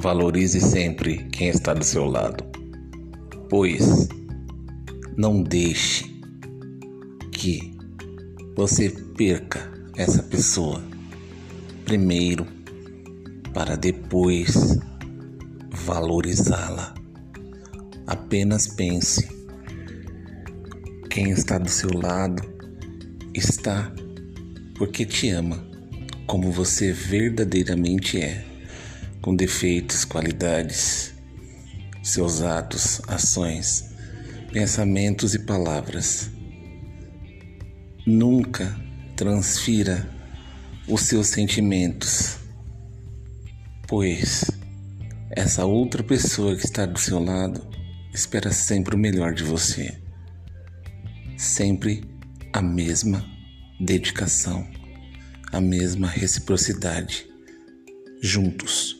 Valorize 0.00 0.60
sempre 0.60 1.24
quem 1.32 1.48
está 1.48 1.72
do 1.72 1.84
seu 1.84 2.04
lado, 2.04 2.44
pois 3.48 4.08
não 5.16 5.42
deixe 5.42 6.04
que 7.32 7.74
você 8.54 8.90
perca 9.16 9.72
essa 9.96 10.22
pessoa 10.22 10.82
primeiro 11.84 12.46
para 13.54 13.76
depois 13.76 14.78
valorizá-la. 15.70 16.94
Apenas 18.06 18.66
pense: 18.66 19.26
quem 21.08 21.30
está 21.30 21.56
do 21.56 21.70
seu 21.70 21.90
lado 21.92 22.42
está 23.32 23.90
porque 24.76 25.06
te 25.06 25.30
ama 25.30 25.66
como 26.26 26.50
você 26.52 26.92
verdadeiramente 26.92 28.20
é 28.20 28.55
com 29.26 29.34
defeitos, 29.34 30.04
qualidades, 30.04 31.12
seus 32.00 32.42
atos, 32.42 33.02
ações, 33.08 33.90
pensamentos 34.52 35.34
e 35.34 35.40
palavras. 35.40 36.30
Nunca 38.06 38.72
transfira 39.16 40.08
os 40.86 41.00
seus 41.00 41.26
sentimentos, 41.26 42.36
pois 43.88 44.44
essa 45.30 45.64
outra 45.64 46.04
pessoa 46.04 46.54
que 46.54 46.64
está 46.64 46.86
do 46.86 47.00
seu 47.00 47.18
lado 47.18 47.66
espera 48.14 48.52
sempre 48.52 48.94
o 48.94 48.98
melhor 48.98 49.34
de 49.34 49.42
você. 49.42 49.92
Sempre 51.36 52.04
a 52.52 52.62
mesma 52.62 53.26
dedicação, 53.80 54.64
a 55.50 55.60
mesma 55.60 56.06
reciprocidade. 56.06 57.26
Juntos 58.22 58.95